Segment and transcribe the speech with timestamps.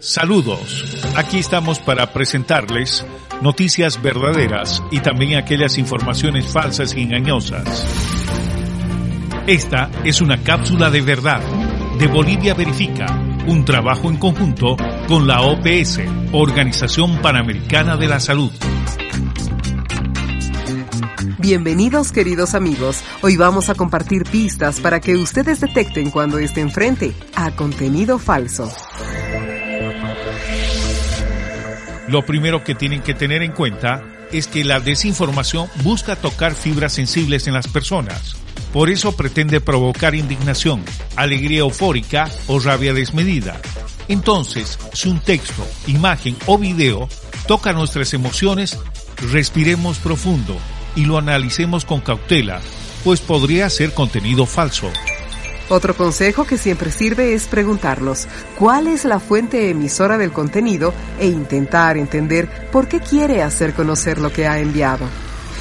[0.00, 0.96] Saludos.
[1.14, 3.04] Aquí estamos para presentarles
[3.42, 7.86] noticias verdaderas y también aquellas informaciones falsas y engañosas.
[9.46, 11.42] Esta es una cápsula de verdad
[11.98, 13.04] de Bolivia Verifica,
[13.46, 14.74] un trabajo en conjunto
[15.06, 16.00] con la OPS,
[16.32, 18.50] Organización Panamericana de la Salud.
[21.38, 27.12] Bienvenidos queridos amigos, hoy vamos a compartir pistas para que ustedes detecten cuando estén frente
[27.34, 28.70] a contenido falso.
[32.10, 36.92] Lo primero que tienen que tener en cuenta es que la desinformación busca tocar fibras
[36.92, 38.34] sensibles en las personas.
[38.72, 40.82] Por eso pretende provocar indignación,
[41.14, 43.60] alegría eufórica o rabia desmedida.
[44.08, 47.08] Entonces, si un texto, imagen o video
[47.46, 48.76] toca nuestras emociones,
[49.30, 50.56] respiremos profundo
[50.96, 52.60] y lo analicemos con cautela,
[53.04, 54.90] pues podría ser contenido falso.
[55.70, 58.26] Otro consejo que siempre sirve es preguntarnos
[58.58, 64.18] cuál es la fuente emisora del contenido e intentar entender por qué quiere hacer conocer
[64.18, 65.06] lo que ha enviado.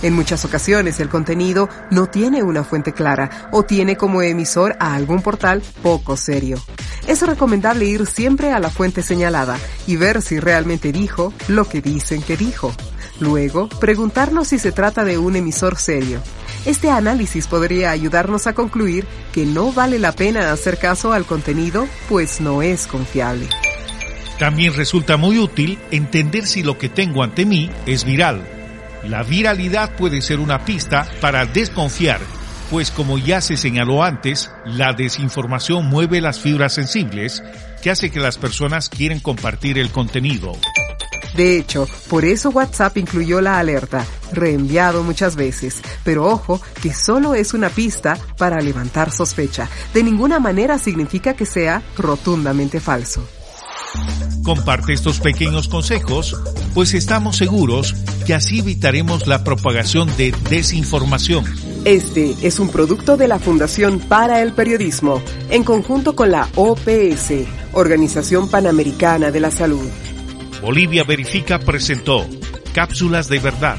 [0.00, 4.94] En muchas ocasiones el contenido no tiene una fuente clara o tiene como emisor a
[4.94, 6.56] algún portal poco serio.
[7.06, 11.82] Es recomendable ir siempre a la fuente señalada y ver si realmente dijo lo que
[11.82, 12.72] dicen que dijo.
[13.18, 16.22] Luego, preguntarnos si se trata de un emisor serio.
[16.66, 21.86] Este análisis podría ayudarnos a concluir que no vale la pena hacer caso al contenido,
[22.08, 23.48] pues no es confiable.
[24.38, 28.42] También resulta muy útil entender si lo que tengo ante mí es viral.
[29.04, 32.20] La viralidad puede ser una pista para desconfiar,
[32.70, 37.42] pues como ya se señaló antes, la desinformación mueve las fibras sensibles
[37.82, 40.52] que hace que las personas quieren compartir el contenido.
[41.34, 45.82] De hecho, por eso WhatsApp incluyó la alerta, reenviado muchas veces.
[46.04, 49.68] Pero ojo, que solo es una pista para levantar sospecha.
[49.94, 53.26] De ninguna manera significa que sea rotundamente falso.
[54.44, 56.36] Comparte estos pequeños consejos,
[56.74, 57.94] pues estamos seguros
[58.26, 61.44] que así evitaremos la propagación de desinformación.
[61.84, 67.32] Este es un producto de la Fundación para el Periodismo, en conjunto con la OPS,
[67.72, 69.88] Organización Panamericana de la Salud.
[70.62, 72.26] Bolivia Verifica presentó
[72.74, 73.78] Cápsulas de Verdad.